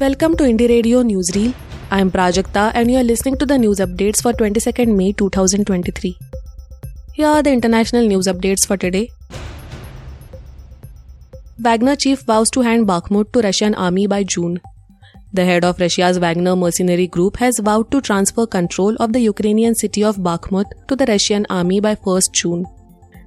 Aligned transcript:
Welcome 0.00 0.34
to 0.38 0.44
Indie 0.44 0.66
Radio 0.66 1.02
Newsreel. 1.02 1.52
I 1.90 2.00
am 2.00 2.10
Prajakta 2.10 2.70
and 2.72 2.90
you 2.90 2.96
are 2.96 3.02
listening 3.04 3.36
to 3.36 3.44
the 3.44 3.58
news 3.58 3.80
updates 3.80 4.22
for 4.22 4.32
22nd 4.32 4.96
May 4.96 5.12
2023. 5.12 6.16
Here 7.12 7.26
are 7.26 7.42
the 7.42 7.52
international 7.52 8.06
news 8.06 8.26
updates 8.26 8.66
for 8.66 8.78
today. 8.78 9.10
Wagner 11.58 11.96
chief 11.96 12.22
vows 12.22 12.48
to 12.52 12.62
hand 12.62 12.86
Bakhmut 12.86 13.30
to 13.32 13.40
Russian 13.40 13.74
army 13.74 14.06
by 14.06 14.22
June. 14.22 14.58
The 15.34 15.44
head 15.44 15.66
of 15.66 15.78
Russia's 15.78 16.18
Wagner 16.18 16.56
mercenary 16.56 17.06
group 17.06 17.36
has 17.36 17.58
vowed 17.58 17.90
to 17.90 18.00
transfer 18.00 18.46
control 18.46 18.96
of 19.00 19.12
the 19.12 19.20
Ukrainian 19.20 19.74
city 19.74 20.02
of 20.02 20.16
Bakhmut 20.16 20.64
to 20.88 20.96
the 20.96 21.04
Russian 21.04 21.44
army 21.50 21.78
by 21.78 21.94
1st 21.94 22.32
June. 22.32 22.64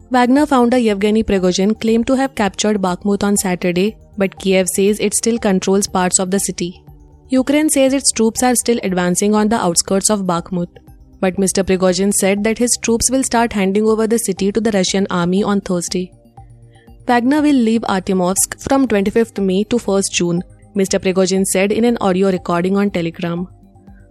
Wagner 0.09 0.47
founder 0.47 0.79
Yevgeny 0.79 1.23
Prigozhin 1.23 1.79
claimed 1.79 2.07
to 2.07 2.15
have 2.15 2.33
captured 2.33 2.81
Bakhmut 2.81 3.23
on 3.23 3.37
Saturday, 3.37 3.95
but 4.17 4.37
Kiev 4.39 4.67
says 4.67 4.99
it 4.99 5.13
still 5.13 5.37
controls 5.37 5.87
parts 5.87 6.19
of 6.19 6.31
the 6.31 6.39
city. 6.39 6.83
Ukraine 7.29 7.69
says 7.69 7.93
its 7.93 8.11
troops 8.11 8.43
are 8.43 8.55
still 8.55 8.79
advancing 8.83 9.33
on 9.33 9.49
the 9.49 9.59
outskirts 9.59 10.09
of 10.09 10.21
Bakhmut. 10.21 10.67
But 11.19 11.37
Mr. 11.37 11.63
Prigozhin 11.63 12.13
said 12.13 12.43
that 12.43 12.57
his 12.57 12.77
troops 12.81 13.09
will 13.09 13.23
start 13.23 13.53
handing 13.53 13.87
over 13.87 14.07
the 14.07 14.19
city 14.19 14.51
to 14.51 14.61
the 14.61 14.71
Russian 14.71 15.07
army 15.09 15.41
on 15.41 15.61
Thursday. 15.61 16.11
Wagner 17.07 17.41
will 17.41 17.55
leave 17.55 17.81
Artyomovsk 17.81 18.61
from 18.61 18.87
25th 18.87 19.43
May 19.43 19.63
to 19.65 19.77
1st 19.77 20.11
June, 20.11 20.43
Mr. 20.75 20.99
Prigozhin 20.99 21.45
said 21.45 21.71
in 21.71 21.85
an 21.85 21.97
audio 22.01 22.29
recording 22.29 22.77
on 22.77 22.91
Telegram. 22.91 23.47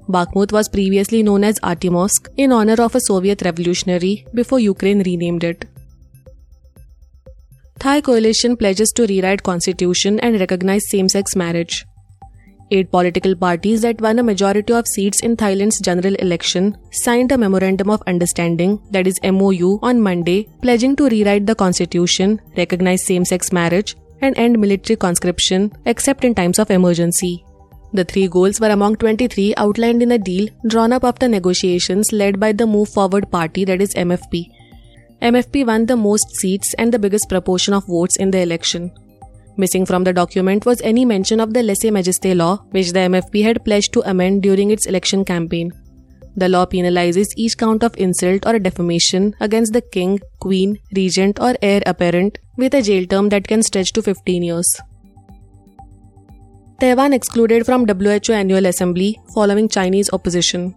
Bakhmut 0.08 0.52
was 0.52 0.68
previously 0.68 1.22
known 1.22 1.44
as 1.44 1.60
Artyomovsk 1.60 2.28
in 2.36 2.50
honor 2.50 2.80
of 2.82 2.94
a 2.94 3.00
Soviet 3.00 3.42
revolutionary 3.42 4.26
before 4.34 4.58
Ukraine 4.58 5.02
renamed 5.02 5.44
it. 5.44 5.64
Thai 7.82 8.00
coalition 8.00 8.56
pledges 8.56 8.92
to 8.92 9.06
rewrite 9.06 9.42
constitution 9.42 10.20
and 10.20 10.38
recognize 10.38 10.88
same-sex 10.88 11.34
marriage. 11.34 11.84
Eight 12.70 12.92
political 12.92 13.34
parties 13.34 13.82
that 13.82 14.00
won 14.00 14.20
a 14.20 14.22
majority 14.22 14.72
of 14.72 14.86
seats 14.86 15.18
in 15.18 15.36
Thailand's 15.36 15.80
general 15.80 16.14
election 16.26 16.76
signed 16.92 17.32
a 17.32 17.38
memorandum 17.38 17.90
of 17.90 18.04
understanding 18.06 18.78
that 18.92 19.08
is 19.08 19.18
MOU 19.24 19.80
on 19.82 20.00
Monday 20.00 20.48
pledging 20.62 20.94
to 20.94 21.08
rewrite 21.08 21.44
the 21.44 21.56
constitution, 21.56 22.40
recognize 22.56 23.04
same-sex 23.04 23.50
marriage 23.50 23.96
and 24.20 24.38
end 24.38 24.60
military 24.60 24.96
conscription 24.96 25.72
except 25.84 26.24
in 26.24 26.36
times 26.36 26.60
of 26.60 26.70
emergency. 26.70 27.44
The 27.92 28.04
three 28.04 28.28
goals 28.28 28.60
were 28.60 28.70
among 28.70 28.94
23 28.94 29.54
outlined 29.56 30.04
in 30.04 30.12
a 30.12 30.18
deal 30.18 30.48
drawn 30.68 30.92
up 30.92 31.02
after 31.02 31.26
negotiations 31.26 32.12
led 32.12 32.38
by 32.38 32.52
the 32.52 32.64
Move 32.64 32.90
Forward 32.90 33.28
party 33.32 33.64
that 33.64 33.82
is 33.82 33.92
MFP 33.94 34.52
MFP 35.22 35.64
won 35.64 35.86
the 35.86 35.96
most 35.96 36.34
seats 36.34 36.74
and 36.78 36.92
the 36.92 36.98
biggest 36.98 37.28
proportion 37.28 37.74
of 37.74 37.86
votes 37.86 38.16
in 38.16 38.32
the 38.32 38.40
election. 38.40 38.90
Missing 39.56 39.86
from 39.86 40.02
the 40.02 40.12
document 40.12 40.66
was 40.66 40.80
any 40.80 41.04
mention 41.04 41.38
of 41.38 41.54
the 41.54 41.62
lese 41.62 41.92
majeste 41.92 42.34
law, 42.34 42.56
which 42.70 42.92
the 42.92 42.98
MFP 43.00 43.44
had 43.44 43.64
pledged 43.64 43.92
to 43.92 44.02
amend 44.10 44.42
during 44.42 44.72
its 44.72 44.86
election 44.86 45.24
campaign. 45.24 45.70
The 46.36 46.48
law 46.48 46.66
penalizes 46.66 47.28
each 47.36 47.56
count 47.56 47.84
of 47.84 47.96
insult 47.98 48.46
or 48.46 48.58
defamation 48.58 49.36
against 49.40 49.72
the 49.72 49.82
king, 49.82 50.18
queen, 50.40 50.78
regent, 50.96 51.38
or 51.38 51.54
heir 51.62 51.82
apparent 51.86 52.38
with 52.56 52.74
a 52.74 52.82
jail 52.82 53.06
term 53.06 53.28
that 53.28 53.46
can 53.46 53.62
stretch 53.62 53.92
to 53.92 54.02
15 54.02 54.42
years. 54.42 54.80
Taiwan 56.80 57.12
excluded 57.12 57.64
from 57.64 57.86
WHO 57.86 58.32
Annual 58.32 58.66
Assembly 58.66 59.20
following 59.34 59.68
Chinese 59.68 60.10
opposition. 60.12 60.74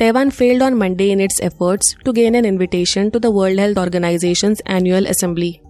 Taiwan 0.00 0.30
failed 0.30 0.62
on 0.62 0.78
Monday 0.78 1.10
in 1.10 1.20
its 1.20 1.42
efforts 1.42 1.94
to 2.06 2.12
gain 2.14 2.34
an 2.34 2.46
invitation 2.46 3.10
to 3.10 3.18
the 3.20 3.30
World 3.30 3.58
Health 3.58 3.76
Organization's 3.76 4.60
annual 4.64 5.06
assembly. 5.06 5.60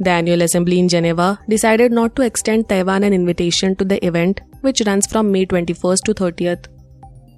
The 0.00 0.08
annual 0.08 0.40
assembly 0.40 0.78
in 0.78 0.88
Geneva 0.88 1.38
decided 1.46 1.92
not 1.92 2.16
to 2.16 2.22
extend 2.22 2.70
Taiwan 2.70 3.02
an 3.02 3.12
invitation 3.12 3.76
to 3.76 3.84
the 3.84 4.02
event, 4.02 4.40
which 4.62 4.80
runs 4.86 5.06
from 5.06 5.30
May 5.30 5.44
21st 5.44 6.04
to 6.04 6.14
30th. 6.14 6.68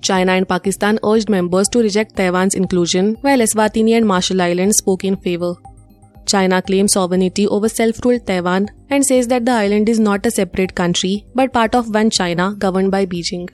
China 0.01 0.31
and 0.31 0.49
Pakistan 0.49 1.01
urged 1.03 1.29
members 1.29 1.69
to 1.71 1.81
reject 1.81 2.15
Taiwan's 2.15 2.55
inclusion, 2.55 3.17
while 3.23 3.41
Eswatini 3.41 3.97
and 3.97 4.07
Marshall 4.07 4.41
Islands 4.41 4.79
spoke 4.79 5.05
in 5.05 5.17
favor. 5.17 5.55
China 6.25 6.63
claims 6.63 6.93
sovereignty 6.93 7.49
over 7.49 7.69
self 7.69 7.99
ruled 8.05 8.29
Taiwan 8.29 8.69
and 8.91 9.05
says 9.05 9.27
that 9.27 9.45
the 9.45 9.61
island 9.67 9.89
is 9.89 9.99
not 9.99 10.25
a 10.25 10.31
separate 10.31 10.77
country 10.77 11.27
but 11.35 11.53
part 11.53 11.75
of 11.75 11.93
one 11.93 12.11
China 12.11 12.55
governed 12.57 12.93
by 12.93 13.07
Beijing. 13.07 13.49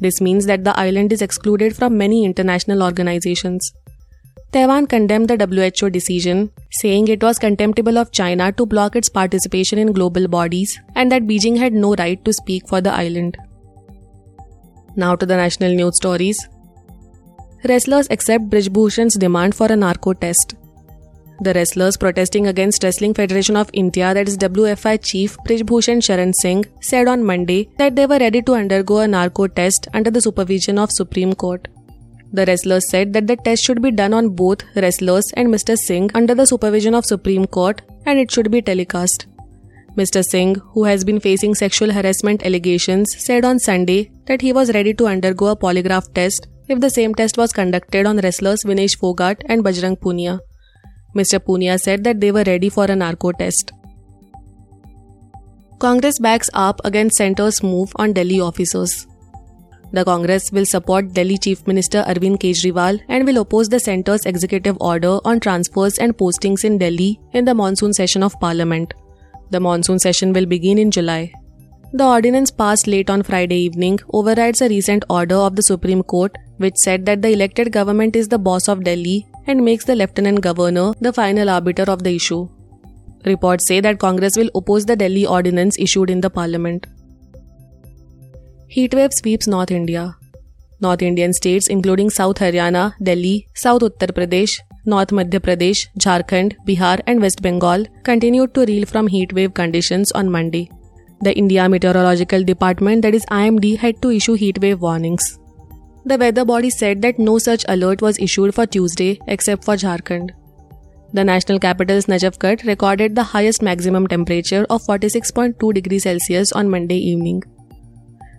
This 0.00 0.20
means 0.20 0.46
that 0.46 0.64
the 0.64 0.78
island 0.78 1.12
is 1.12 1.22
excluded 1.22 1.76
from 1.76 1.98
many 1.98 2.24
international 2.24 2.82
organizations. 2.82 3.72
Taiwan 4.52 4.86
condemned 4.86 5.28
the 5.28 5.36
WHO 5.36 5.90
decision, 5.90 6.50
saying 6.70 7.06
it 7.08 7.22
was 7.22 7.38
contemptible 7.38 7.98
of 7.98 8.10
China 8.10 8.50
to 8.52 8.66
block 8.66 8.96
its 8.96 9.08
participation 9.08 9.78
in 9.78 9.92
global 9.92 10.26
bodies 10.26 10.80
and 10.96 11.12
that 11.12 11.22
Beijing 11.22 11.56
had 11.56 11.72
no 11.72 11.94
right 11.94 12.24
to 12.24 12.32
speak 12.32 12.66
for 12.66 12.80
the 12.80 12.92
island. 12.92 13.36
Now 14.96 15.14
to 15.14 15.24
the 15.24 15.36
national 15.36 15.74
news 15.74 15.96
stories. 15.96 16.48
Wrestlers 17.68 18.08
accept 18.10 18.50
Brijbhushan's 18.50 19.16
demand 19.16 19.54
for 19.54 19.66
a 19.66 19.76
narco 19.76 20.14
test. 20.14 20.56
The 21.42 21.54
wrestlers 21.54 21.96
protesting 21.96 22.48
against 22.48 22.84
Wrestling 22.84 23.14
Federation 23.14 23.56
of 23.56 23.70
India, 23.72 24.12
that 24.12 24.28
is 24.28 24.36
WFI 24.36 25.02
chief 25.02 25.38
Brijbhushan 25.48 26.02
Sharan 26.06 26.34
Singh, 26.34 26.66
said 26.82 27.08
on 27.08 27.24
Monday 27.24 27.70
that 27.78 27.96
they 27.96 28.04
were 28.04 28.18
ready 28.18 28.42
to 28.42 28.52
undergo 28.52 28.98
a 28.98 29.08
narco 29.08 29.46
test 29.46 29.88
under 29.94 30.10
the 30.10 30.20
supervision 30.20 30.78
of 30.78 30.92
Supreme 30.92 31.32
Court. 31.32 31.68
The 32.34 32.44
wrestlers 32.44 32.90
said 32.90 33.14
that 33.14 33.26
the 33.26 33.36
test 33.36 33.64
should 33.64 33.80
be 33.80 33.90
done 33.90 34.12
on 34.12 34.28
both 34.28 34.64
wrestlers 34.76 35.32
and 35.32 35.48
Mr. 35.48 35.78
Singh 35.78 36.10
under 36.14 36.34
the 36.34 36.46
supervision 36.46 36.94
of 36.94 37.06
Supreme 37.06 37.46
Court 37.46 37.80
and 38.04 38.18
it 38.18 38.30
should 38.30 38.50
be 38.50 38.60
telecast. 38.60 39.26
Mr. 39.96 40.22
Singh, 40.22 40.56
who 40.74 40.84
has 40.84 41.04
been 41.04 41.20
facing 41.20 41.54
sexual 41.54 41.90
harassment 41.90 42.44
allegations, 42.44 43.16
said 43.16 43.46
on 43.46 43.58
Sunday 43.58 44.10
that 44.26 44.42
he 44.42 44.52
was 44.52 44.74
ready 44.74 44.92
to 44.92 45.06
undergo 45.06 45.46
a 45.46 45.56
polygraph 45.56 46.12
test 46.12 46.48
if 46.68 46.80
the 46.80 46.90
same 46.90 47.14
test 47.14 47.38
was 47.38 47.50
conducted 47.50 48.04
on 48.04 48.18
wrestlers 48.18 48.62
Vinesh 48.62 48.98
Phogat 48.98 49.42
and 49.46 49.64
Bajrang 49.64 49.98
Punia. 49.98 50.38
Mr. 51.14 51.38
Punia 51.38 51.78
said 51.80 52.04
that 52.04 52.20
they 52.20 52.32
were 52.32 52.44
ready 52.46 52.68
for 52.68 52.84
a 52.84 52.96
narco 52.96 53.32
test. 53.32 53.72
Congress 55.78 56.18
backs 56.18 56.50
up 56.52 56.80
against 56.84 57.16
centre's 57.16 57.62
move 57.62 57.92
on 57.96 58.12
Delhi 58.12 58.40
officers. 58.40 59.06
The 59.92 60.04
Congress 60.04 60.52
will 60.52 60.66
support 60.66 61.14
Delhi 61.14 61.36
Chief 61.36 61.66
Minister 61.66 62.04
Arvind 62.06 62.38
Kejriwal 62.38 63.00
and 63.08 63.26
will 63.26 63.38
oppose 63.38 63.68
the 63.68 63.80
centre's 63.80 64.24
executive 64.24 64.76
order 64.80 65.18
on 65.24 65.40
transfers 65.40 65.98
and 65.98 66.16
postings 66.16 66.64
in 66.64 66.78
Delhi 66.78 67.18
in 67.32 67.44
the 67.44 67.54
monsoon 67.54 67.92
session 67.92 68.22
of 68.22 68.38
Parliament. 68.38 68.94
The 69.50 69.58
monsoon 69.58 69.98
session 69.98 70.32
will 70.32 70.46
begin 70.46 70.78
in 70.78 70.92
July. 70.92 71.32
The 71.92 72.06
ordinance 72.06 72.52
passed 72.52 72.86
late 72.86 73.10
on 73.10 73.24
Friday 73.24 73.56
evening 73.56 73.98
overrides 74.12 74.60
a 74.60 74.68
recent 74.68 75.04
order 75.10 75.34
of 75.34 75.56
the 75.56 75.62
Supreme 75.62 76.04
Court 76.04 76.38
which 76.58 76.76
said 76.76 77.04
that 77.06 77.20
the 77.20 77.32
elected 77.32 77.72
government 77.72 78.14
is 78.14 78.28
the 78.28 78.38
boss 78.38 78.68
of 78.68 78.84
Delhi 78.84 79.26
and 79.50 79.64
makes 79.64 79.84
the 79.84 79.96
Lieutenant 79.96 80.40
Governor 80.40 80.92
the 81.00 81.12
final 81.12 81.50
arbiter 81.50 81.86
of 81.94 82.04
the 82.04 82.14
issue. 82.14 82.48
Reports 83.26 83.66
say 83.66 83.80
that 83.80 83.98
Congress 83.98 84.36
will 84.36 84.50
oppose 84.54 84.86
the 84.86 84.96
Delhi 84.96 85.26
ordinance 85.26 85.78
issued 85.78 86.10
in 86.10 86.20
the 86.20 86.30
parliament. 86.30 86.86
Heatwave 88.74 89.12
sweeps 89.12 89.46
North 89.46 89.70
India. 89.70 90.16
North 90.80 91.02
Indian 91.02 91.32
states 91.32 91.68
including 91.68 92.08
South 92.08 92.36
Haryana, 92.36 92.94
Delhi, 93.02 93.48
South 93.54 93.82
Uttar 93.82 94.12
Pradesh, 94.12 94.60
North 94.86 95.08
Madhya 95.08 95.40
Pradesh, 95.40 95.86
Jharkhand, 95.98 96.54
Bihar, 96.66 97.00
and 97.06 97.20
West 97.20 97.42
Bengal 97.42 97.84
continued 98.04 98.54
to 98.54 98.64
reel 98.64 98.86
from 98.86 99.08
heatwave 99.08 99.54
conditions 99.54 100.12
on 100.12 100.30
Monday. 100.30 100.70
The 101.20 101.36
India 101.36 101.68
Meteorological 101.68 102.44
Department, 102.44 103.02
that 103.02 103.14
is 103.14 103.26
IMD, 103.26 103.76
had 103.76 104.00
to 104.00 104.10
issue 104.10 104.36
heatwave 104.38 104.78
warnings. 104.78 105.39
The 106.04 106.16
weather 106.16 106.44
body 106.44 106.70
said 106.70 107.02
that 107.02 107.18
no 107.18 107.38
such 107.38 107.64
alert 107.68 108.00
was 108.00 108.18
issued 108.18 108.54
for 108.54 108.66
Tuesday 108.66 109.20
except 109.26 109.64
for 109.64 109.74
Jharkhand. 109.74 110.30
The 111.12 111.24
national 111.24 111.58
capital's 111.58 112.06
Najafgarh 112.06 112.66
recorded 112.66 113.16
the 113.16 113.22
highest 113.22 113.62
maximum 113.62 114.06
temperature 114.06 114.64
of 114.70 114.82
46.2 114.82 115.74
degrees 115.74 116.04
Celsius 116.04 116.52
on 116.52 116.70
Monday 116.70 116.98
evening. 116.98 117.42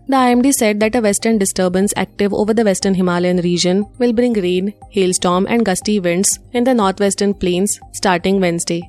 The 0.08 0.18
IMD 0.18 0.54
said 0.54 0.80
that 0.80 0.96
a 0.96 1.02
western 1.02 1.38
disturbance 1.38 1.94
active 1.96 2.34
over 2.34 2.54
the 2.54 2.64
western 2.64 2.94
Himalayan 2.94 3.38
region 3.38 3.86
will 3.98 4.12
bring 4.12 4.34
rain, 4.34 4.74
hailstorm, 4.90 5.46
and 5.48 5.66
gusty 5.66 6.00
winds 6.00 6.40
in 6.54 6.64
the 6.64 6.74
northwestern 6.74 7.34
plains 7.34 7.80
starting 7.94 8.42
Wednesday. 8.42 8.82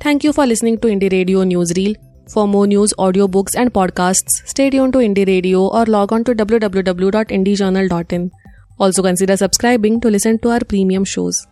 Thank 0.00 0.22
you 0.24 0.32
for 0.32 0.46
listening 0.46 0.78
to 0.80 0.88
Indie 0.88 1.10
Radio 1.10 1.44
Newsreel. 1.44 1.96
For 2.28 2.48
more 2.48 2.66
news, 2.66 2.92
audiobooks, 2.98 3.54
and 3.56 3.72
podcasts, 3.72 4.46
stay 4.46 4.68
tuned 4.70 4.92
to 4.94 4.98
Indie 4.98 5.26
Radio 5.26 5.68
or 5.68 5.86
log 5.86 6.12
on 6.12 6.24
to 6.24 6.34
www.indiejournal.in. 6.34 8.32
Also 8.78 9.02
consider 9.02 9.36
subscribing 9.36 10.00
to 10.00 10.10
listen 10.10 10.38
to 10.40 10.50
our 10.50 10.60
premium 10.60 11.04
shows. 11.04 11.46